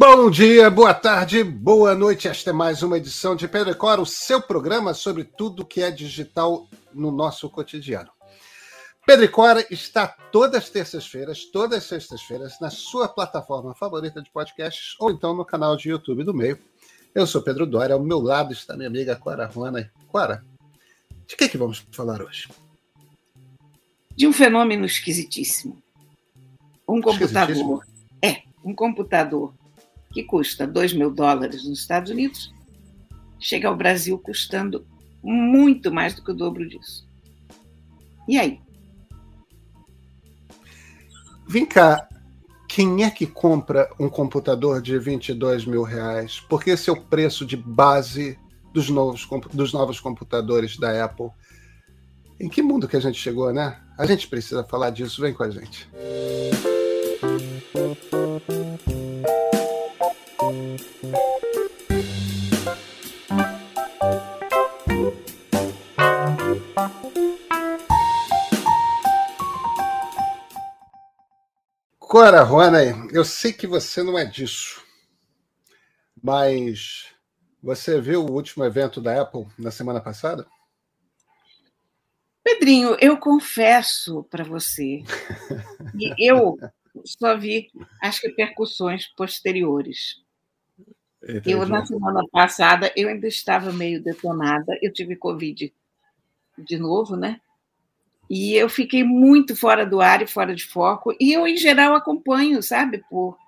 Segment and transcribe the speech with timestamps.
[0.00, 2.28] Bom dia, boa tarde, boa noite.
[2.28, 5.90] Esta é mais uma edição de Pedro Cora, o seu programa sobre tudo que é
[5.90, 8.08] digital no nosso cotidiano.
[9.04, 14.94] Pedro Cora está todas as terças-feiras, todas as sextas-feiras, na sua plataforma favorita de podcasts
[15.00, 16.60] ou então no canal de YouTube do Meio.
[17.12, 19.90] Eu sou Pedro Dória, ao meu lado está minha amiga Cora Ruana.
[20.06, 20.44] Cora,
[21.26, 22.48] de que, é que vamos falar hoje?
[24.14, 25.82] De um fenômeno esquisitíssimo.
[26.88, 27.84] Um computador.
[28.22, 29.57] É, um computador
[30.12, 32.52] que custa 2 mil dólares nos Estados Unidos,
[33.38, 34.86] chega ao Brasil custando
[35.22, 37.06] muito mais do que o dobro disso.
[38.26, 38.60] E aí?
[41.46, 42.08] Vem cá,
[42.68, 46.40] quem é que compra um computador de 22 mil reais?
[46.48, 48.38] Porque esse é o preço de base
[48.74, 51.30] dos novos, dos novos computadores da Apple.
[52.38, 53.80] Em que mundo que a gente chegou, né?
[53.96, 55.20] A gente precisa falar disso.
[55.20, 55.88] Vem com a gente.
[72.18, 72.80] Cora, Rona,
[73.12, 74.84] eu sei que você não é disso,
[76.20, 77.14] mas
[77.62, 80.44] você viu o último evento da Apple na semana passada?
[82.42, 85.04] Pedrinho, eu confesso para você,
[86.18, 86.58] eu
[87.04, 87.70] só vi
[88.02, 90.20] as repercussões posteriores.
[91.22, 91.52] Entendi.
[91.52, 95.72] Eu, na semana passada, eu ainda estava meio detonada, eu tive Covid
[96.58, 97.40] de novo, né?
[98.28, 101.14] E eu fiquei muito fora do ar e fora de foco.
[101.18, 103.38] E eu, em geral, acompanho, sabe, por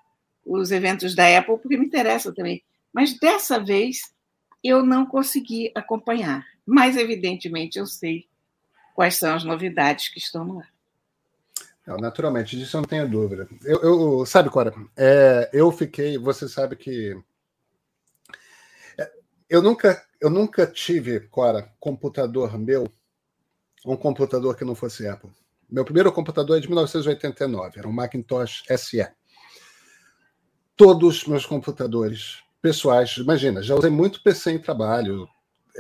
[0.45, 2.63] os eventos da Apple, porque me interessa também.
[2.93, 4.13] Mas dessa vez
[4.65, 6.47] eu não consegui acompanhar.
[6.65, 8.27] Mas, evidentemente, eu sei
[8.95, 10.69] quais são as novidades que estão no ar.
[11.87, 13.49] Não, naturalmente, disso eu não tenho dúvida.
[13.65, 17.19] Eu, eu sabe, Cora, é, eu fiquei, você sabe que
[18.99, 19.11] é,
[19.49, 22.87] eu nunca, eu nunca tive, Cora, computador meu
[23.85, 25.31] um computador que não fosse Apple.
[25.71, 29.07] Meu primeiro computador é de 1989, era um Macintosh SE.
[30.77, 35.29] Todos meus computadores pessoais, imagina, já usei muito PC em trabalho,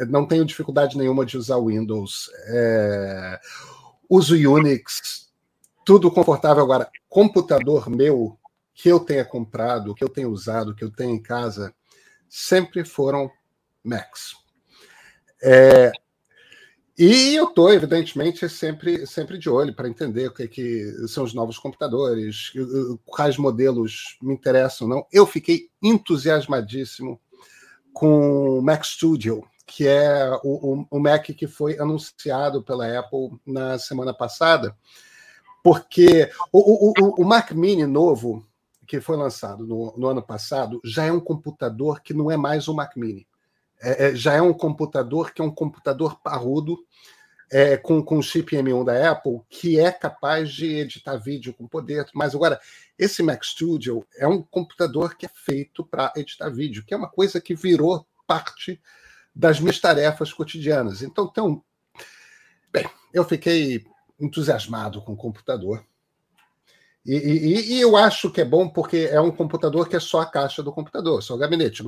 [0.09, 3.41] não tenho dificuldade nenhuma de usar Windows, é,
[4.09, 5.31] uso Unix,
[5.85, 6.63] tudo confortável.
[6.63, 8.39] Agora, computador meu,
[8.73, 11.75] que eu tenha comprado, que eu tenha usado, que eu tenho em casa,
[12.29, 13.31] sempre foram
[13.83, 14.35] Macs.
[15.43, 15.91] É,
[17.03, 21.33] e eu estou, evidentemente, sempre, sempre de olho para entender o que, que são os
[21.33, 22.53] novos computadores,
[23.07, 25.07] quais modelos me interessam não.
[25.11, 27.19] Eu fiquei entusiasmadíssimo
[27.95, 33.31] com o Mac Studio, que é o, o, o, Mac que foi anunciado pela Apple
[33.47, 34.77] na semana passada,
[35.65, 38.47] porque o, o, o Mac Mini novo,
[38.87, 42.69] que foi lançado no, no ano passado, já é um computador que não é mais
[42.69, 43.27] um Mac Mini
[43.81, 46.79] é, é, já é um computador que é um computador parrudo,
[47.51, 52.07] é, com, com chip M1 da Apple, que é capaz de editar vídeo com poder.
[52.15, 52.61] Mas agora,
[52.97, 57.09] esse Mac Studio é um computador que é feito para editar vídeo, que é uma
[57.09, 58.81] coisa que virou parte
[59.35, 61.03] das minhas tarefas cotidianas.
[61.03, 61.65] Então, então
[62.73, 63.85] bem, eu fiquei
[64.21, 65.85] entusiasmado com o computador.
[67.05, 70.21] E, e, e, eu acho que é bom porque é um computador que é só
[70.21, 71.83] a caixa do computador, só o gabinete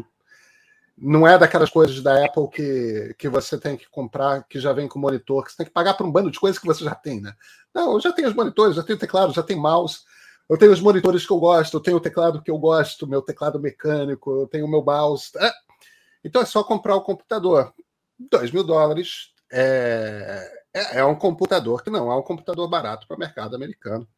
[0.97, 4.89] não é daquelas coisas da Apple que, que você tem que comprar, que já vem
[4.89, 6.95] com monitor, que você tem que pagar por um bando de coisas que você já
[6.95, 7.35] tem, né?
[7.75, 10.01] Não, eu já tenho os monitores, já tenho teclado, já tenho mouse,
[10.49, 13.23] eu tenho os monitores que eu gosto, eu tenho o teclado que eu gosto, meu
[13.23, 15.31] teclado mecânico, eu tenho o meu mouse.
[15.39, 15.51] É.
[16.25, 17.73] Então é só comprar o computador.
[18.19, 23.17] Dois mil dólares é, é, é, um computador que não é um computador barato para
[23.17, 24.09] o mercado americano.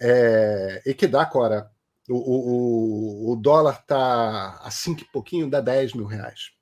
[0.00, 1.70] É, e que dá, Cora,
[2.08, 6.52] o, o, o dólar está a cinco e pouquinho, dá 10 mil reais.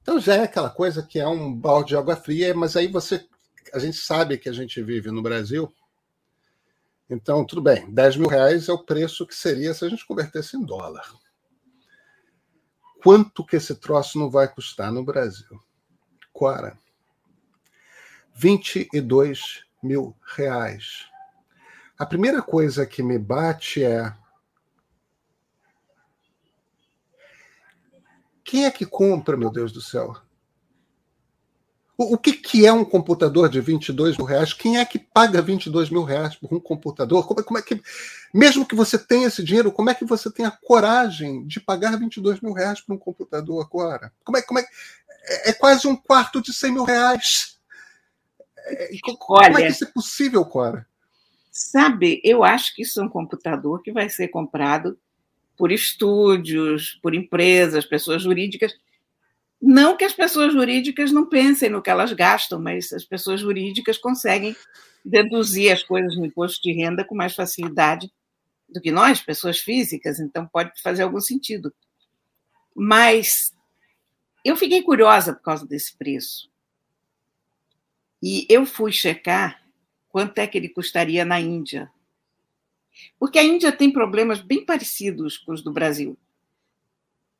[0.00, 3.26] Então já é aquela coisa que é um balde de água fria, mas aí você.
[3.74, 5.70] A gente sabe que a gente vive no Brasil.
[7.10, 10.56] Então, tudo bem, 10 mil reais é o preço que seria se a gente convertesse
[10.56, 11.10] em dólar.
[13.02, 15.62] Quanto que esse troço não vai custar no Brasil?
[16.32, 16.78] Quara.
[18.34, 21.07] 22 mil reais.
[21.98, 24.14] A primeira coisa que me bate é.
[28.44, 30.16] Quem é que compra, meu Deus do céu?
[31.98, 34.52] O, o que, que é um computador de 22 mil reais?
[34.52, 37.26] Quem é que paga 22 mil reais por um computador?
[37.26, 37.82] Como, como é que,
[38.32, 41.98] mesmo que você tenha esse dinheiro, como é que você tem a coragem de pagar
[41.98, 44.12] 22 mil reais por um computador agora?
[44.22, 44.66] Como é, como é,
[45.24, 47.58] é, é quase um quarto de 100 mil reais.
[48.66, 50.87] É, como é que isso é possível, Cora?
[51.60, 54.96] Sabe, eu acho que isso é um computador que vai ser comprado
[55.56, 58.72] por estúdios, por empresas, pessoas jurídicas.
[59.60, 63.98] Não que as pessoas jurídicas não pensem no que elas gastam, mas as pessoas jurídicas
[63.98, 64.54] conseguem
[65.04, 68.08] deduzir as coisas no imposto de renda com mais facilidade
[68.68, 71.74] do que nós, pessoas físicas, então pode fazer algum sentido.
[72.72, 73.52] Mas
[74.44, 76.48] eu fiquei curiosa por causa desse preço.
[78.22, 79.57] E eu fui checar
[80.08, 81.90] quanto é que ele custaria na Índia.
[83.18, 86.16] Porque a Índia tem problemas bem parecidos com os do Brasil.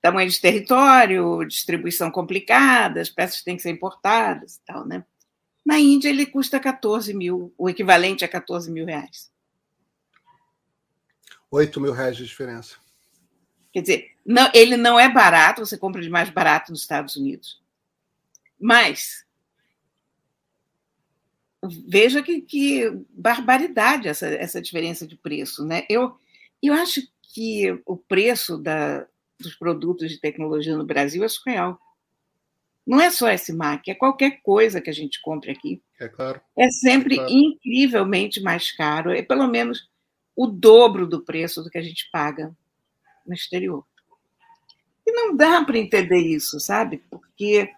[0.00, 5.04] Tamanho de território, distribuição complicada, as peças têm que ser importadas e tal, né?
[5.66, 9.30] Na Índia ele custa 14 mil, o equivalente a 14 mil reais.
[11.50, 12.76] 8 mil reais de diferença.
[13.72, 17.60] Quer dizer, não, ele não é barato, você compra de mais barato nos Estados Unidos.
[18.58, 19.26] Mas
[21.86, 25.64] veja que, que barbaridade essa, essa diferença de preço.
[25.64, 25.84] Né?
[25.88, 26.16] Eu,
[26.62, 29.06] eu acho que o preço da,
[29.38, 31.78] dos produtos de tecnologia no Brasil é surreal.
[32.86, 35.82] Não é só esse Mac, é qualquer coisa que a gente compre aqui.
[36.00, 36.40] É claro.
[36.56, 37.32] É sempre é claro.
[37.32, 39.90] incrivelmente mais caro, é pelo menos
[40.34, 42.56] o dobro do preço do que a gente paga
[43.26, 43.84] no exterior.
[45.06, 47.02] E não dá para entender isso, sabe?
[47.10, 47.70] Porque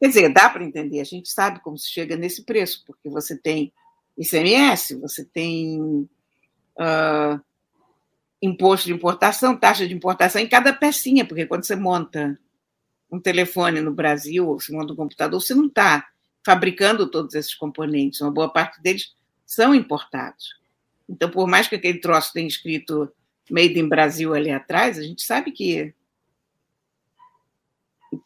[0.00, 3.36] Quer dizer, dá para entender, a gente sabe como se chega nesse preço, porque você
[3.36, 3.72] tem
[4.16, 7.40] ICMS, você tem uh,
[8.40, 12.38] imposto de importação, taxa de importação em cada pecinha, porque quando você monta
[13.10, 16.06] um telefone no Brasil, ou você monta um computador, você não está
[16.44, 19.14] fabricando todos esses componentes, uma boa parte deles
[19.44, 20.56] são importados.
[21.08, 23.10] Então, por mais que aquele troço tenha escrito
[23.50, 25.94] Made in Brasil ali atrás, a gente sabe que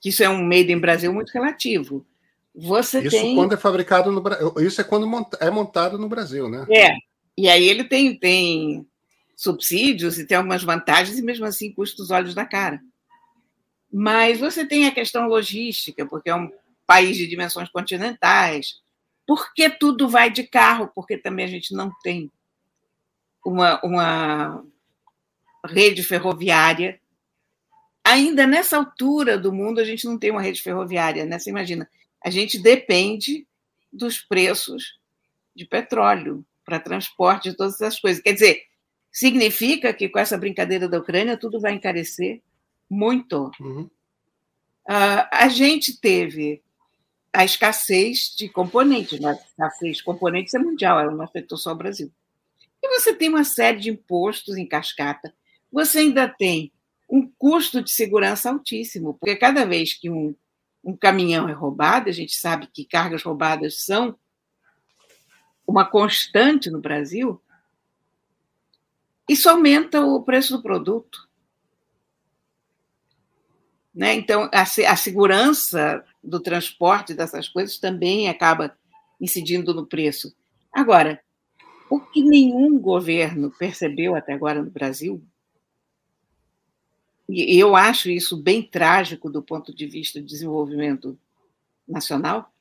[0.00, 2.06] que isso é um made in Brasil muito relativo.
[2.55, 3.34] Você isso tem...
[3.34, 4.55] quando é fabricado no Brasil.
[4.58, 5.06] Isso é quando
[5.40, 6.67] é montado no Brasil, né?
[6.70, 6.94] É.
[7.37, 8.87] E aí ele tem, tem
[9.34, 12.81] subsídios e tem algumas vantagens, e mesmo assim custa os olhos da cara.
[13.90, 16.50] Mas você tem a questão logística, porque é um
[16.87, 18.81] país de dimensões continentais.
[19.26, 20.90] Por que tudo vai de carro?
[20.94, 22.31] Porque também a gente não tem
[23.44, 24.64] uma, uma
[25.67, 27.00] rede ferroviária
[28.12, 31.38] ainda nessa altura do mundo a gente não tem uma rede ferroviária, né?
[31.38, 31.88] Você imagina,
[32.22, 33.46] a gente depende
[33.92, 34.98] dos preços
[35.54, 38.22] de petróleo para transporte de todas essas coisas.
[38.22, 38.62] Quer dizer,
[39.10, 42.40] significa que com essa brincadeira da Ucrânia tudo vai encarecer
[42.88, 43.50] muito.
[43.58, 43.88] Uhum.
[44.88, 46.62] Uh, a gente teve
[47.32, 49.30] a escassez de componentes, né?
[49.30, 52.12] a escassez de componentes é mundial, ela não afetou só o Brasil.
[52.82, 55.32] E você tem uma série de impostos em cascata,
[55.70, 56.70] você ainda tem
[57.42, 60.32] custo de segurança altíssimo, porque cada vez que um,
[60.84, 64.16] um caminhão é roubado, a gente sabe que cargas roubadas são
[65.66, 67.42] uma constante no Brasil,
[69.28, 71.28] isso aumenta o preço do produto.
[73.92, 74.14] Né?
[74.14, 78.78] Então, a, a segurança do transporte dessas coisas também acaba
[79.20, 80.32] incidindo no preço.
[80.72, 81.20] Agora,
[81.90, 85.20] o que nenhum governo percebeu até agora no Brasil
[87.32, 91.19] e eu acho isso bem trágico do ponto de vista do desenvolvimento
[91.87, 92.52] nacional,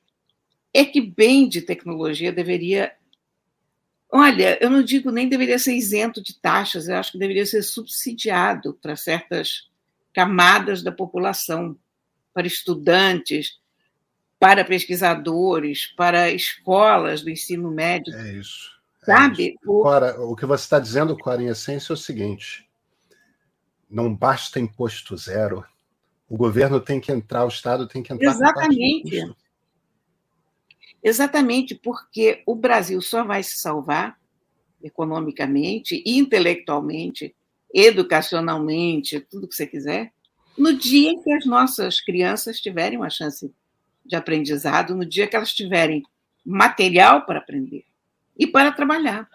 [0.72, 2.92] é que bem de tecnologia deveria.
[4.10, 7.62] Olha, eu não digo nem deveria ser isento de taxas, eu acho que deveria ser
[7.62, 9.70] subsidiado para certas
[10.12, 11.76] camadas da população,
[12.34, 13.58] para estudantes,
[14.38, 18.14] para pesquisadores, para escolas do ensino médio.
[18.14, 18.70] É isso.
[19.02, 19.50] É Sabe?
[19.50, 19.58] Isso.
[19.64, 22.68] Cora, o que você está dizendo, Cora, em essência, é o seguinte:
[23.92, 25.64] não basta imposto zero.
[26.28, 28.30] O governo tem que entrar, o Estado tem que entrar.
[28.30, 29.34] Exatamente.
[31.02, 34.16] Exatamente, porque o Brasil só vai se salvar
[34.82, 37.34] economicamente, intelectualmente,
[37.74, 40.12] educacionalmente, tudo que você quiser,
[40.56, 43.52] no dia em que as nossas crianças tiverem uma chance
[44.04, 46.02] de aprendizado, no dia que elas tiverem
[46.44, 47.84] material para aprender
[48.38, 49.28] e para trabalhar.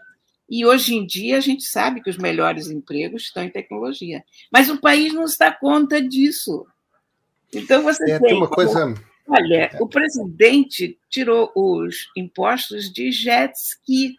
[0.49, 4.23] E hoje em dia a gente sabe que os melhores empregos estão em tecnologia.
[4.51, 6.65] Mas o país não se dá conta disso.
[7.53, 8.93] Então você é, tem uma coisa.
[9.27, 14.17] Olha, o presidente tirou os impostos de jet ski.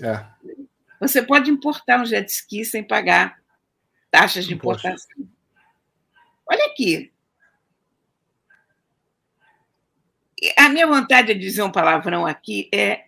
[0.00, 0.24] É.
[1.00, 3.42] Você pode importar um jet ski sem pagar
[4.10, 5.28] taxas de importação.
[6.46, 7.12] Olha aqui.
[10.56, 13.06] A minha vontade de dizer um palavrão aqui é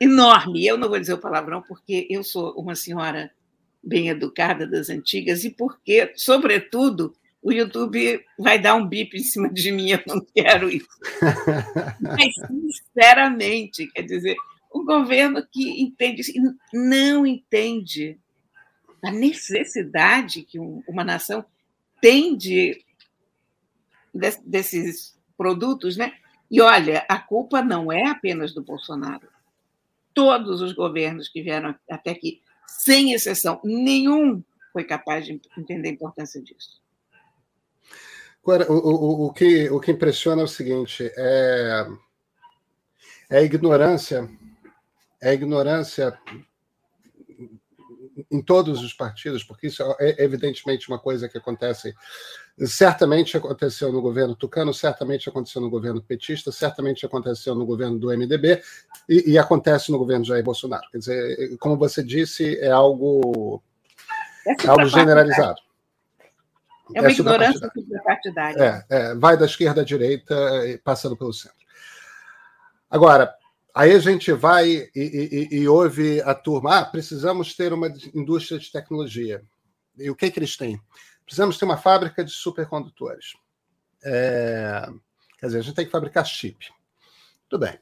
[0.00, 0.66] enorme.
[0.66, 3.30] Eu não vou dizer o palavrão porque eu sou uma senhora
[3.82, 9.48] bem educada das antigas e porque, sobretudo, o YouTube vai dar um bip em cima
[9.48, 10.88] de mim, eu não quero isso.
[12.00, 14.36] Mas, sinceramente, quer dizer,
[14.74, 16.22] um governo que entende,
[16.72, 18.18] não entende
[19.02, 21.44] a necessidade que uma nação
[22.00, 22.82] tem de,
[24.44, 26.12] desses produtos, né?
[26.50, 29.28] E olha, a culpa não é apenas do Bolsonaro.
[30.18, 35.92] Todos os governos que vieram até aqui, sem exceção, nenhum foi capaz de entender a
[35.92, 36.82] importância disso.
[38.42, 41.86] Agora, o, o, o, que, o que impressiona é o seguinte: é,
[43.30, 44.28] é a ignorância,
[45.22, 46.18] é a ignorância
[48.30, 51.94] em todos os partidos, porque isso é evidentemente uma coisa que acontece,
[52.66, 58.08] certamente aconteceu no governo Tucano, certamente aconteceu no governo petista, certamente aconteceu no governo do
[58.08, 58.62] MDB
[59.08, 60.88] e, e acontece no governo Jair Bolsonaro.
[60.90, 63.62] Quer dizer, como você disse, é algo,
[64.46, 65.60] é, é algo generalizado.
[66.94, 67.70] É uma é ignorância
[68.02, 68.86] partidária.
[68.90, 70.34] É, é, vai da esquerda à direita,
[70.82, 71.58] passando pelo centro.
[72.90, 73.34] Agora,
[73.74, 78.58] Aí a gente vai e, e, e, ouve a turma: ah, precisamos ter uma indústria
[78.58, 79.42] de tecnologia.
[79.96, 80.80] E o que, que eles têm?
[81.24, 83.34] Precisamos ter uma fábrica de supercondutores.
[84.04, 84.88] É...
[85.38, 86.68] Quer dizer, a gente tem que fabricar chip.
[87.48, 87.78] Tudo bem.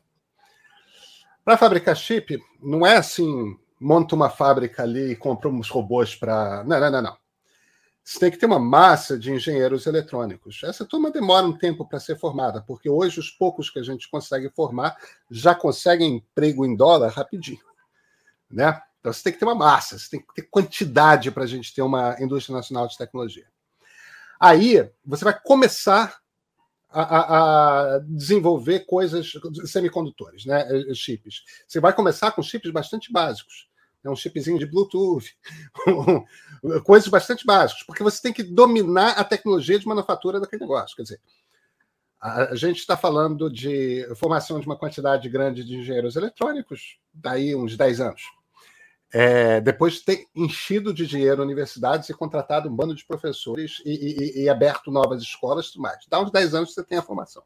[1.45, 6.64] Para fabricar chip, não é assim, monta uma fábrica ali e compra uns robôs para.
[6.64, 7.25] Não, não, não, não
[8.07, 10.63] você tem que ter uma massa de engenheiros eletrônicos.
[10.63, 14.09] Essa turma demora um tempo para ser formada, porque hoje os poucos que a gente
[14.09, 14.97] consegue formar
[15.29, 17.59] já conseguem emprego em dólar rapidinho.
[18.49, 18.81] Né?
[19.01, 21.75] Então você tem que ter uma massa, você tem que ter quantidade para a gente
[21.75, 23.49] ter uma indústria nacional de tecnologia.
[24.39, 26.21] Aí você vai começar
[26.89, 29.33] a, a, desenvolver coisas,
[29.65, 30.65] semicondutores, né?
[30.95, 31.43] chips.
[31.67, 33.67] Você vai começar com chips bastante básicos
[34.07, 35.37] é um chipzinho de Bluetooth,
[36.85, 40.97] coisas bastante básicas, porque você tem que dominar a tecnologia de manufatura daquele negócio.
[40.97, 41.21] Quer dizer,
[42.21, 47.77] a gente está falando de formação de uma quantidade grande de engenheiros eletrônicos, daí uns
[47.77, 48.23] 10 anos.
[49.13, 54.41] É, depois de ter enchido de dinheiro universidades e contratado um bando de professores e,
[54.41, 55.99] e, e aberto novas escolas e tudo mais.
[56.09, 57.43] Dá uns 10 anos você tem a formação.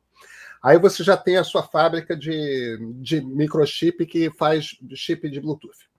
[0.63, 5.90] Aí você já tem a sua fábrica de, de microchip que faz chip de Bluetooth.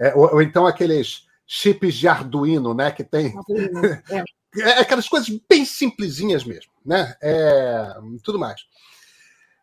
[0.00, 2.90] É, ou, ou, então aqueles chips de Arduino, né?
[2.90, 3.34] Que tem.
[4.52, 4.60] É.
[4.62, 4.80] é.
[4.80, 7.14] aquelas coisas bem simplesinhas mesmo, né?
[7.22, 8.62] É, tudo mais.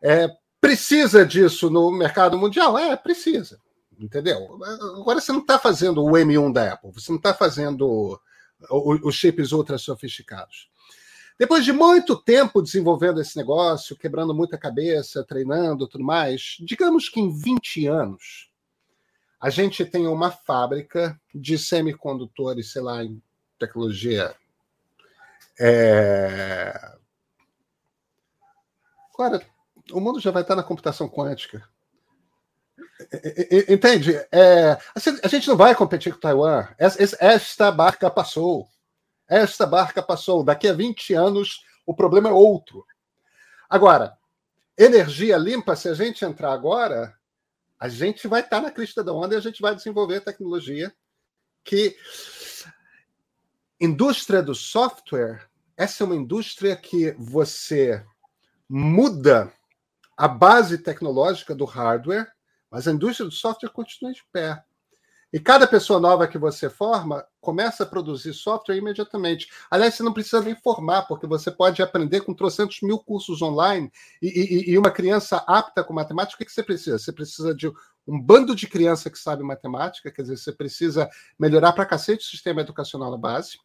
[0.01, 0.29] É,
[0.62, 2.77] precisa disso no mercado mundial?
[2.77, 3.60] É, precisa.
[4.00, 4.60] Entendeu?
[4.96, 8.17] Agora você não está fazendo o M1 da Apple, você não está fazendo
[8.70, 10.70] os chips ultra sofisticados.
[11.39, 17.20] Depois de muito tempo desenvolvendo esse negócio, quebrando muita cabeça, treinando tudo mais, digamos que
[17.20, 18.47] em 20 anos,
[19.39, 23.22] a gente tem uma fábrica de semicondutores, sei lá, em
[23.60, 24.36] tecnologia.
[25.60, 26.98] É...
[29.13, 29.41] Agora,
[29.91, 31.67] o mundo já vai estar na computação quântica.
[33.70, 34.13] Entende?
[34.32, 34.77] É,
[35.24, 36.67] a gente não vai competir com Taiwan.
[37.20, 38.67] Esta barca passou.
[39.27, 40.44] Esta barca passou.
[40.44, 42.86] Daqui a 20 anos, o problema é outro.
[43.70, 44.17] Agora,
[44.77, 47.13] energia limpa, se a gente entrar agora,
[47.79, 50.93] a gente vai estar na crista da onda e a gente vai desenvolver tecnologia
[51.63, 51.96] que
[53.79, 58.03] indústria do software, essa é uma indústria que você
[58.67, 59.53] muda
[60.17, 62.27] a base tecnológica do hardware,
[62.72, 64.63] mas a indústria do software continua de pé.
[65.31, 69.50] E cada pessoa nova que você forma começa a produzir software imediatamente.
[69.69, 73.91] Aliás, você não precisa nem formar, porque você pode aprender com trocentos mil cursos online.
[74.22, 76.98] E, e, e uma criança apta com matemática, o que, você precisa?
[76.98, 77.67] Você precisa de
[78.07, 82.29] um bando de criança que sabe matemática, quer dizer, você precisa melhorar para cacete o
[82.29, 83.57] sistema educacional na base.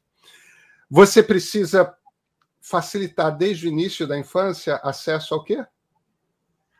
[0.90, 1.94] Você precisa
[2.60, 5.64] facilitar desde o início da infância acesso ao quê?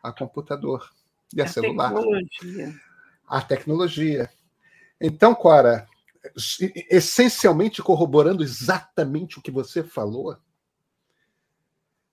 [0.02, 0.90] A computador
[1.34, 1.94] e a, a celular.
[1.94, 2.80] Tecnologia.
[3.28, 4.41] A tecnologia.
[5.02, 5.88] Então, Cora,
[6.88, 10.36] essencialmente corroborando exatamente o que você falou,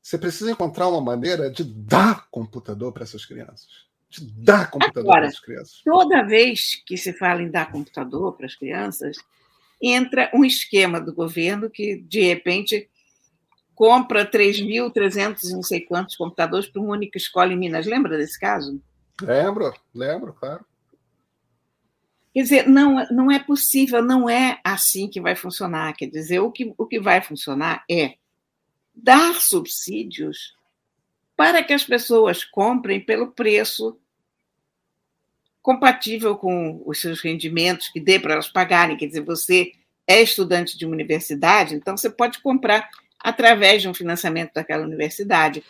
[0.01, 3.87] você precisa encontrar uma maneira de dar computador para essas crianças.
[4.09, 5.81] De dar computador Agora, para as crianças.
[5.85, 9.17] Toda vez que se fala em dar computador para as crianças,
[9.79, 12.89] entra um esquema do governo que, de repente,
[13.75, 17.85] compra 3.300 e não sei quantos computadores para uma única escola em Minas.
[17.85, 18.81] Lembra desse caso?
[19.21, 20.65] Lembro, lembro, claro.
[22.39, 25.93] Quer dizer, não, não é possível, não é assim que vai funcionar.
[25.93, 28.13] Quer dizer, o que, o que vai funcionar é
[28.95, 30.55] dar subsídios
[31.35, 33.99] para que as pessoas comprem pelo preço
[35.61, 38.95] compatível com os seus rendimentos, que dê para elas pagarem.
[38.95, 39.73] Quer dizer, você
[40.07, 45.61] é estudante de uma universidade, então você pode comprar através de um financiamento daquela universidade,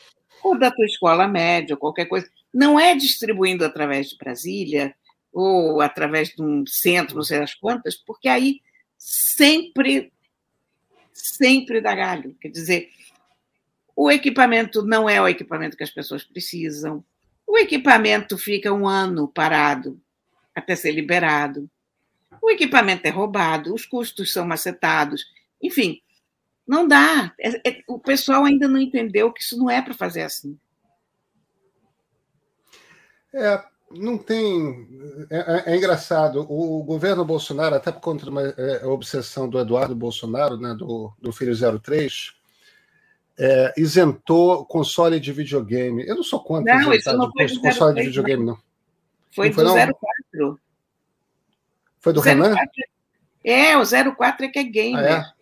[0.44, 2.30] ou da tua escola média, ou qualquer coisa.
[2.54, 4.96] Não é distribuindo através de Brasília,
[5.32, 8.62] ou através de um centro, não sei as quantas, porque aí
[8.98, 10.12] sempre,
[11.14, 12.36] sempre dá galho.
[12.42, 12.90] Quer dizer,
[13.96, 17.04] o equipamento não é o equipamento que as pessoas precisam,
[17.46, 20.00] o equipamento fica um ano parado
[20.54, 21.70] até ser liberado,
[22.42, 25.26] o equipamento é roubado, os custos são macetados,
[25.62, 26.02] enfim,
[26.68, 27.34] não dá.
[27.40, 30.58] É, é, o pessoal ainda não entendeu que isso não é para fazer assim.
[33.34, 34.88] É, não tem.
[35.30, 36.46] É, é, é, engraçado.
[36.50, 41.12] O governo Bolsonaro, até por conta de uma é, obsessão do Eduardo Bolsonaro, né, do,
[41.20, 42.34] do filho 03,
[43.38, 46.06] é, isentou console de videogame.
[46.08, 48.58] Eu não sou contra não, isso não foi de console 03, de videogame, não.
[49.32, 50.60] Foi não do foi, 04.
[52.00, 52.56] Foi do Renan?
[53.44, 55.26] É, o 04 é que é gamer.
[55.26, 55.34] Ah,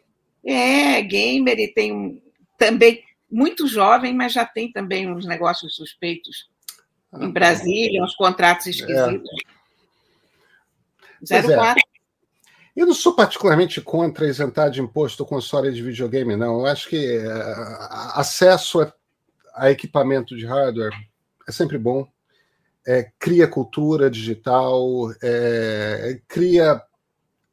[0.45, 0.97] é?
[0.97, 2.21] é, gamer e tem um,
[2.57, 6.47] também muito jovem, mas já tem também uns negócios suspeitos
[7.13, 8.69] em Brasília, uns contratos é.
[8.71, 9.29] esquisitos.
[11.31, 11.41] É.
[11.41, 11.79] 04.
[11.79, 11.97] É.
[12.77, 16.59] Eu não sou particularmente contra isentar de imposto o console de videogame, não.
[16.59, 18.93] Eu acho que uh, acesso a,
[19.55, 20.93] a, equipamento de hardware
[21.47, 22.07] é sempre bom.
[22.85, 24.79] É, cria cultura digital,
[25.23, 26.81] é, cria.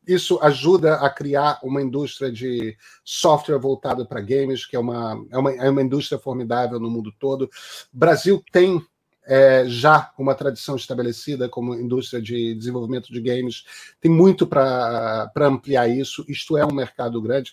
[0.07, 5.39] Isso ajuda a criar uma indústria de software voltada para games, que é uma, é,
[5.39, 7.49] uma, é uma indústria formidável no mundo todo.
[7.91, 8.85] Brasil tem
[9.27, 13.65] é, já uma tradição estabelecida como indústria de desenvolvimento de games,
[14.01, 16.25] tem muito para ampliar isso.
[16.29, 17.53] Isto é um mercado grande.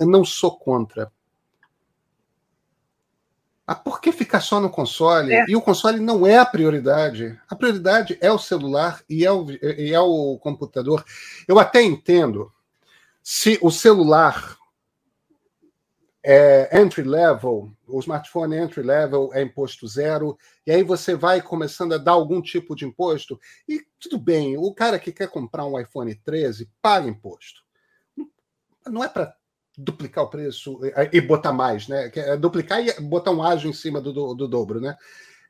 [0.00, 1.10] Não sou contra.
[3.66, 5.34] Ah, por que ficar só no console?
[5.34, 5.44] É.
[5.46, 7.38] E o console não é a prioridade.
[7.50, 11.04] A prioridade é o celular e é o, e é o computador.
[11.46, 12.50] Eu até entendo
[13.22, 14.57] se o celular
[16.30, 21.94] é, entry level, o smartphone entry level é imposto zero, e aí você vai começando
[21.94, 25.80] a dar algum tipo de imposto, e tudo bem, o cara que quer comprar um
[25.80, 27.62] iPhone 13 paga imposto.
[28.86, 29.34] Não é para
[29.78, 30.78] duplicar o preço
[31.10, 32.12] e botar mais, né?
[32.14, 34.98] É duplicar e botar um ágio em cima do, do, do dobro, né?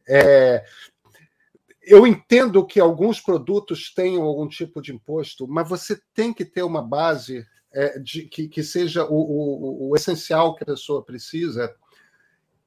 [0.09, 0.64] É,
[1.88, 6.62] eu entendo que alguns produtos tenham algum tipo de imposto, mas você tem que ter
[6.62, 11.74] uma base é, de, que, que seja o, o, o, essencial que a pessoa precisa,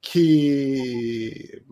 [0.00, 1.62] que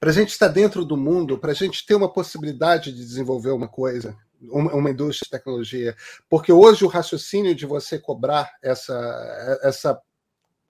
[0.00, 3.50] para a gente estar dentro do mundo, para a gente ter uma possibilidade de desenvolver
[3.50, 5.96] uma coisa, uma, uma, indústria de tecnologia,
[6.28, 10.00] porque hoje o raciocínio de você cobrar essa, essa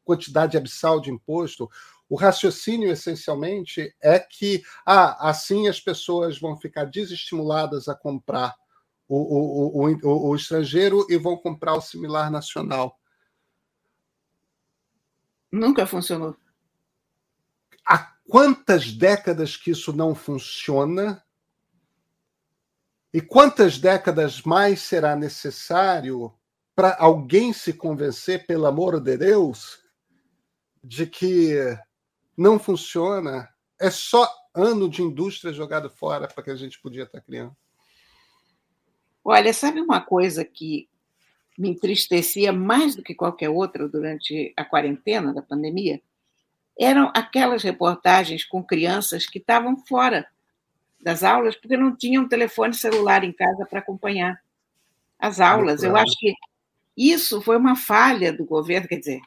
[0.05, 1.69] quantidade abissal de imposto,
[2.09, 8.55] o raciocínio essencialmente é que ah, assim as pessoas vão ficar desestimuladas a comprar
[9.09, 12.99] o, o, o, o, estrangeiro e vão comprar o similar nacional.
[15.51, 16.37] Nunca funcionou.
[17.87, 21.25] Há quantas décadas que isso não funciona?
[23.13, 26.33] E quantas décadas mais será necessário
[26.75, 29.83] para alguém se convencer, pelo amor de Deus,
[30.85, 31.57] de que
[32.37, 33.49] não funciona?
[33.79, 37.57] É só ano de indústria jogado fora para que a gente podia estar criando.
[39.25, 40.89] Olha, sabe uma coisa que
[41.59, 46.01] me entristecia mais do que qualquer outra durante a quarentena da pandemia?
[46.79, 50.27] Eram aquelas reportagens com crianças que estavam fora
[51.01, 54.41] das aulas porque não tinham telefone celular em casa para acompanhar
[55.19, 55.83] as aulas.
[55.83, 56.35] Eu acho que
[56.97, 59.21] isso foi uma falha do governo, quer dizer,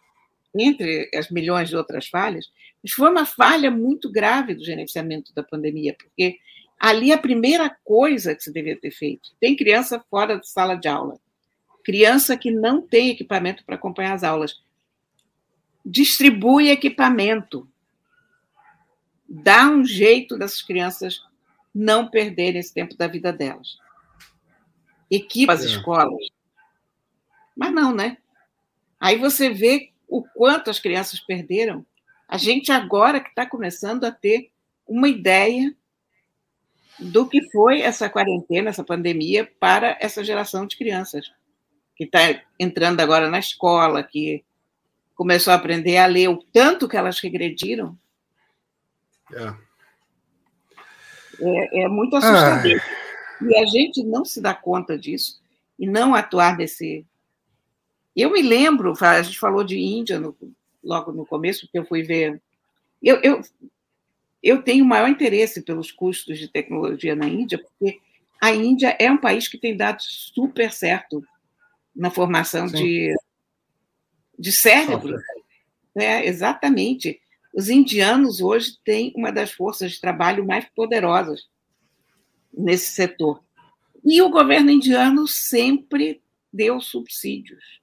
[0.56, 2.48] entre as milhões de outras falhas,
[2.84, 6.40] mas foi uma falha muito grave do gerenciamento da pandemia, porque
[6.80, 9.32] Ali a primeira coisa que se devia ter feito.
[9.38, 11.20] Tem criança fora da sala de aula.
[11.84, 14.62] Criança que não tem equipamento para acompanhar as aulas.
[15.86, 17.70] Distribui equipamento.
[19.28, 21.22] Dá um jeito dessas crianças
[21.76, 23.78] não perderem esse tempo da vida delas.
[25.12, 25.68] Equipa as é.
[25.68, 26.28] escolas.
[27.58, 28.18] Mas não, né?
[28.98, 31.86] Aí você vê o quanto as crianças perderam.
[32.28, 34.52] A gente agora que está começando a ter
[34.88, 35.74] uma ideia
[37.00, 41.32] do que foi essa quarentena, essa pandemia para essa geração de crianças
[41.96, 42.20] que está
[42.60, 44.44] entrando agora na escola, que
[45.16, 47.98] começou a aprender a ler, o tanto que elas regrediram.
[49.34, 49.54] É,
[51.42, 52.82] é, é muito assustador.
[52.82, 53.46] Ah.
[53.46, 55.42] E a gente não se dá conta disso
[55.78, 57.06] e não atuar nesse.
[58.20, 60.36] Eu me lembro, a gente falou de Índia no,
[60.84, 62.42] logo no começo, porque eu fui ver.
[63.02, 63.42] Eu, eu
[64.42, 68.00] eu tenho maior interesse pelos custos de tecnologia na Índia, porque
[68.42, 71.24] a Índia é um país que tem dado super certo
[71.94, 73.14] na formação de,
[74.38, 75.18] de cérebro.
[75.96, 77.20] É, exatamente.
[77.54, 81.50] Os indianos hoje têm uma das forças de trabalho mais poderosas
[82.54, 83.44] nesse setor.
[84.06, 86.22] E o governo indiano sempre
[86.54, 87.79] deu subsídios.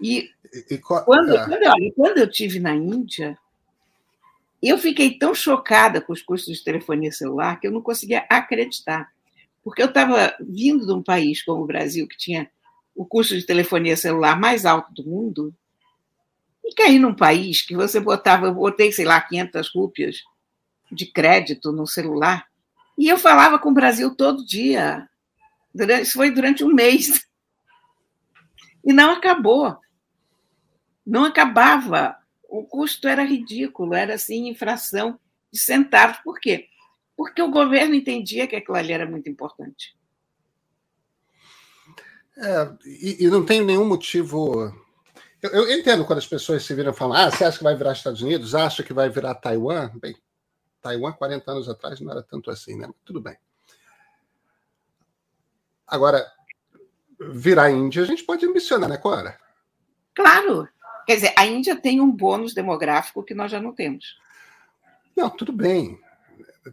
[0.00, 0.30] E,
[0.70, 1.44] e, quando, é.
[1.44, 3.38] quando, olha, quando eu tive na Índia,
[4.62, 9.10] eu fiquei tão chocada com os custos de telefonia celular que eu não conseguia acreditar.
[9.62, 12.50] Porque eu estava vindo de um país como o Brasil, que tinha
[12.94, 15.54] o custo de telefonia celular mais alto do mundo,
[16.64, 20.24] e caí num país que você botava, eu botei, sei lá, 500 rúpias
[20.90, 22.46] de crédito no celular,
[22.96, 25.08] e eu falava com o Brasil todo dia.
[26.00, 27.24] Isso foi durante um mês.
[28.88, 29.76] E não acabou.
[31.06, 32.16] Não acabava.
[32.48, 35.18] O custo era ridículo, era assim, infração
[35.52, 36.18] de centavos.
[36.18, 36.68] Por quê?
[37.16, 39.96] Porque o governo entendia que aquilo ali era muito importante.
[42.36, 44.70] É, e, e, não tem nenhum motivo.
[45.40, 47.74] Eu, eu, entendo quando as pessoas se viram e falam: ah, você acha que vai
[47.74, 48.54] virar Estados Unidos?
[48.54, 49.90] Acha que vai virar Taiwan?
[49.94, 50.14] Bem,
[50.82, 52.88] Taiwan, 40 anos atrás, não era tanto assim, né?
[53.06, 53.38] Tudo bem.
[55.86, 56.26] Agora,
[57.18, 59.38] virar Índia, a gente pode ambicionar, né, Cora?
[60.14, 60.68] Claro.
[61.06, 64.18] Quer dizer, a Índia tem um bônus demográfico que nós já não temos.
[65.16, 65.98] Não, tudo bem.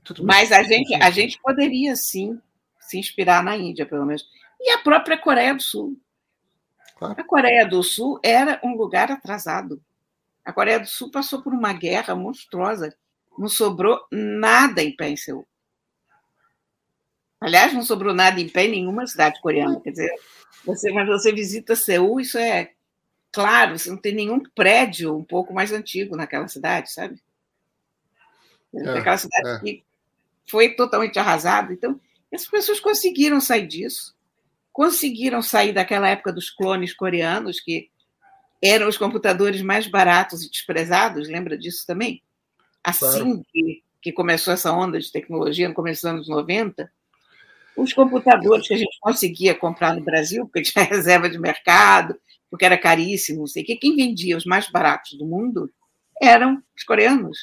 [0.03, 0.57] Tudo Mas bem.
[0.57, 2.41] a gente, a gente poderia sim
[2.79, 4.25] se inspirar na Índia, pelo menos.
[4.59, 5.97] E a própria Coreia do Sul.
[6.97, 7.15] Claro.
[7.17, 9.81] A Coreia do Sul era um lugar atrasado.
[10.43, 12.95] A Coreia do Sul passou por uma guerra monstruosa.
[13.37, 15.47] Não sobrou nada em pé em Seul.
[17.39, 19.79] Aliás, não sobrou nada em pé em nenhuma cidade coreana.
[19.81, 20.11] Quer dizer,
[20.65, 22.71] você, mas você visita Seul, isso é
[23.33, 27.19] claro, você não tem nenhum prédio um pouco mais antigo naquela cidade, sabe?
[28.73, 29.59] É, Aquela cidade é.
[29.59, 29.83] que
[30.47, 31.73] foi totalmente arrasada.
[31.73, 31.99] Então,
[32.33, 34.15] as pessoas conseguiram sair disso,
[34.71, 37.89] conseguiram sair daquela época dos clones coreanos, que
[38.61, 42.21] eram os computadores mais baratos e desprezados, lembra disso também?
[42.83, 43.45] Assim claro.
[43.51, 46.91] que, que começou essa onda de tecnologia no começo dos anos 90,
[47.75, 52.15] os computadores que a gente conseguia comprar no Brasil, porque tinha reserva de mercado,
[52.53, 53.77] porque era caríssimo, não sei o que.
[53.77, 55.73] Quem vendia os mais baratos do mundo
[56.21, 57.35] eram os coreanos,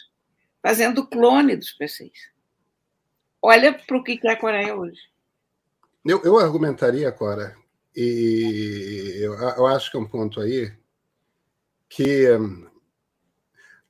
[0.62, 2.30] fazendo clone dos PCs.
[3.42, 5.00] Olha para o que é a Coreia hoje.
[6.06, 7.56] Eu, eu argumentaria, Cora,
[7.92, 10.72] e eu, eu, acho que é um ponto aí
[11.88, 12.28] que,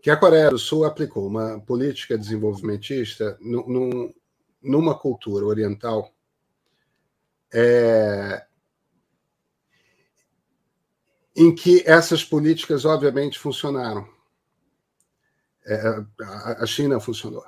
[0.00, 4.11] que a Coreia do Sul aplicou uma política desenvolvimentista num,
[4.62, 6.14] numa cultura oriental
[7.52, 8.42] é,
[11.37, 14.09] em que essas políticas, obviamente, funcionaram.
[15.66, 16.05] É,
[16.59, 17.45] a China funcionou.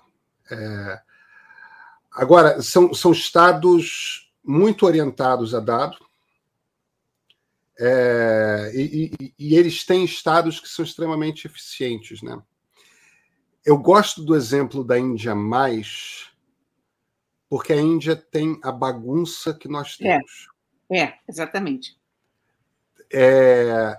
[0.50, 1.00] É,
[2.12, 5.96] agora, são, são estados muito orientados a dado,
[7.78, 12.22] é, e, e, eles têm estados que são extremamente eficientes.
[12.22, 12.40] Né?
[13.64, 16.30] Eu gosto do exemplo da Índia mais,
[17.48, 20.48] porque a Índia tem a bagunça que nós é, temos.
[20.90, 21.98] É, é exatamente.
[23.12, 23.96] É,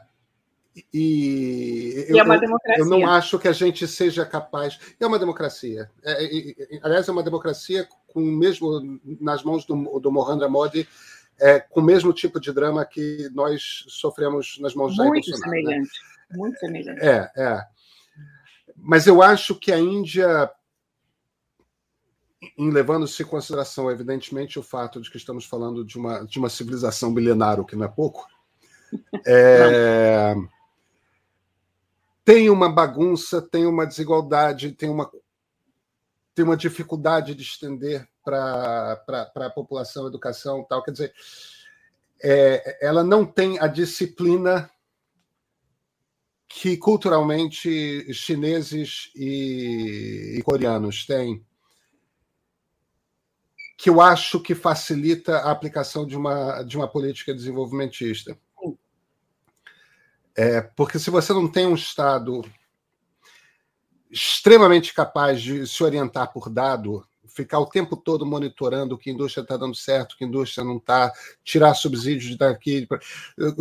[0.91, 2.83] e, e é uma eu, democracia.
[2.83, 4.79] eu não acho que a gente seja capaz.
[4.99, 5.89] É uma democracia.
[6.03, 10.87] É, é, aliás, é uma democracia com mesmo nas mãos do, do Mohandra Modi,
[11.39, 15.29] é, com o mesmo tipo de drama que nós sofremos nas mãos de Jair Muito.
[15.29, 15.37] Né?
[15.37, 15.91] Semelhante.
[16.29, 16.37] Né?
[16.37, 17.01] Muito semelhante.
[17.01, 17.65] É, é.
[18.75, 20.49] Mas eu acho que a Índia,
[22.57, 26.49] em levando-se em consideração, evidentemente, o fato de que estamos falando de uma, de uma
[26.49, 28.27] civilização milenar, o que não é pouco,
[29.25, 30.35] é,
[32.25, 35.11] tem uma bagunça, tem uma desigualdade, tem uma,
[36.33, 39.03] tem uma dificuldade de estender para
[39.35, 40.83] a população, educação tal.
[40.83, 41.13] Quer dizer,
[42.23, 44.69] é, ela não tem a disciplina
[46.47, 51.43] que culturalmente chineses e, e coreanos têm,
[53.77, 58.37] que eu acho que facilita a aplicação de uma, de uma política desenvolvimentista.
[60.35, 62.43] É, porque se você não tem um Estado
[64.09, 69.41] extremamente capaz de se orientar por dado, ficar o tempo todo monitorando que a indústria
[69.41, 71.11] está dando certo, que a indústria não está,
[71.43, 72.87] tirar subsídios daqui.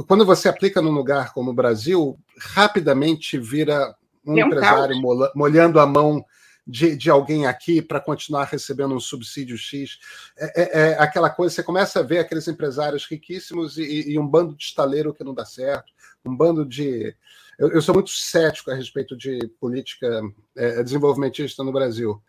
[0.06, 4.94] Quando você aplica num lugar como o Brasil, rapidamente vira um, um empresário
[5.34, 6.24] molhando a mão
[6.66, 9.98] de, de alguém aqui para continuar recebendo um subsídio X.
[10.38, 14.26] É, é, é, aquela coisa, você começa a ver aqueles empresários riquíssimos e, e um
[14.26, 15.92] bando de estaleiro que não dá certo,
[16.24, 17.14] um bando de.
[17.58, 20.22] Eu, eu sou muito cético a respeito de política
[20.56, 22.22] é, desenvolvimentista no Brasil.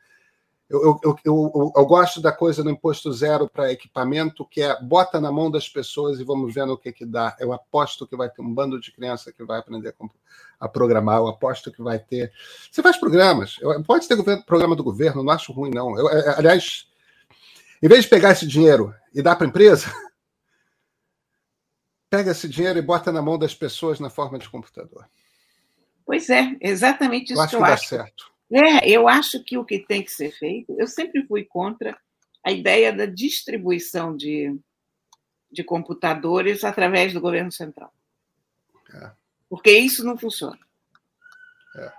[0.70, 5.32] Eu, eu, eu, gosto da coisa do imposto zero para equipamento, que é bota na
[5.32, 7.36] mão das pessoas e vamos vendo o que, que dá.
[7.40, 9.94] Eu aposto que vai ter um bando de criança que vai aprender
[10.60, 12.32] a programar, eu aposto que vai ter.
[12.72, 15.96] Você faz programas, pode ter programa do governo, não acho ruim, não.
[15.96, 16.88] Eu, é, aliás,
[17.82, 19.94] em vez de pegar esse dinheiro e dar para a empresa,
[22.14, 25.10] pega esse dinheiro e bota na mão das pessoas na forma de computador.
[26.06, 27.88] Pois é, exatamente isso eu acho que eu acho.
[27.88, 28.32] certo.
[28.52, 31.98] É, eu acho que o que tem que ser feito, eu sempre fui contra
[32.46, 34.56] a ideia da distribuição de,
[35.52, 37.92] de computadores através do governo central.
[38.94, 39.10] É.
[39.50, 40.60] Porque isso não funciona.
[41.76, 41.92] É.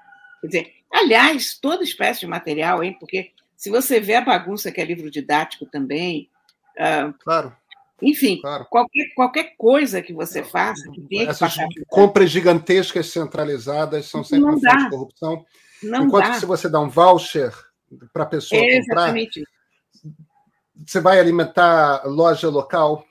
[0.43, 2.97] Quer dizer, aliás, toda espécie de material, hein?
[3.01, 6.31] Porque se você vê a bagunça que é livro didático também.
[6.77, 7.57] Uh, claro.
[8.03, 8.67] Enfim, claro.
[8.69, 10.83] qualquer, qualquer coisa que você faça.
[10.91, 11.57] Que Essas
[11.89, 15.45] compras gigantescas centralizadas são sempre uma fonte de corrupção.
[15.83, 16.31] Não Enquanto dá.
[16.33, 17.53] que se você dá um voucher
[18.13, 19.45] para a pessoa é comprar, exatamente.
[20.87, 23.05] você vai alimentar loja local,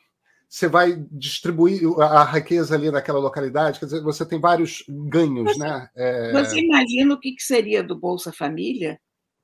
[0.49, 5.59] você vai distribuir a riqueza ali naquela localidade, quer dizer, você tem vários ganhos, você,
[5.59, 5.89] né?
[5.95, 6.31] É...
[6.31, 8.99] Você imagina o que seria do Bolsa Família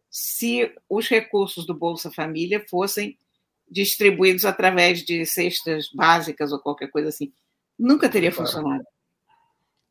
[0.10, 3.18] se os recursos do Bolsa Família fossem
[3.70, 7.32] distribuídos através de cestas básicas ou qualquer coisa assim.
[7.78, 8.50] Nunca teria é claro.
[8.50, 8.84] funcionado.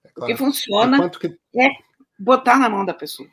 [0.05, 0.33] É claro.
[0.33, 1.39] O que funciona que...
[1.57, 1.69] é
[2.19, 3.29] botar na mão da pessoa.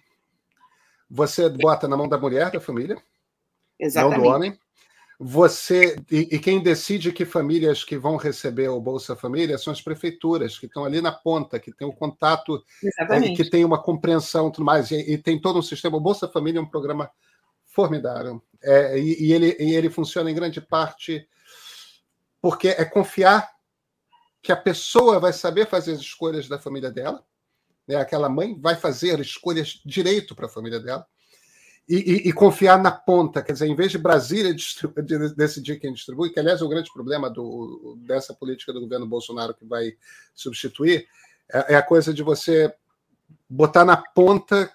[1.09, 2.97] Você bota na mão da mulher da família,
[3.79, 4.17] Exatamente.
[4.17, 4.59] não do homem.
[5.17, 9.81] Você e, e, quem decide que famílias que vão receber o Bolsa Família são as
[9.81, 13.81] prefeituras que estão ali na ponta, que tem o um contato, é, que tem uma
[13.81, 15.95] compreensão, tudo mais e, e, tem todo um sistema.
[15.95, 17.09] O Bolsa Família é um programa
[17.67, 21.27] formidável é, e, e, ele, e ele funciona em grande parte
[22.41, 23.49] porque é confiar
[24.41, 27.23] que a pessoa vai saber fazer as escolhas da família dela,
[27.87, 27.95] né?
[27.95, 31.05] Aquela mãe vai fazer escolhas direito para a família dela
[31.87, 34.55] e, e, e, confiar na ponta, quer dizer, em vez de Brasília
[35.37, 39.53] decidir quem distribui, que aliás é o grande problema do, dessa política do governo Bolsonaro
[39.53, 39.95] que vai
[40.33, 41.07] substituir,
[41.51, 42.73] é, é a coisa de você
[43.47, 44.71] botar na ponta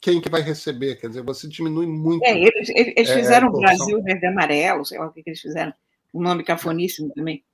[0.00, 2.24] quem que vai receber, quer dizer, você diminui muito.
[2.24, 5.30] É, eles, eles é, fizeram o Brasil verde e amarelo, sei lá o que, que
[5.30, 5.74] eles fizeram,
[6.14, 7.44] um nome cafoníssimo também.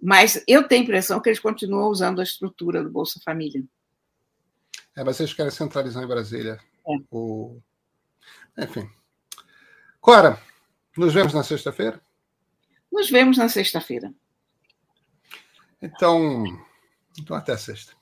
[0.00, 3.64] Mas eu tenho a impressão que eles continuam usando a estrutura do Bolsa Família.
[4.96, 6.96] É, mas eles querem centralizar em Brasília é.
[7.10, 7.60] o,
[8.56, 8.88] enfim.
[10.00, 10.40] Cora,
[10.96, 12.00] nos vemos na sexta-feira?
[12.90, 14.12] Nos vemos na sexta-feira.
[15.82, 16.44] Então,
[17.18, 17.98] então até sexta.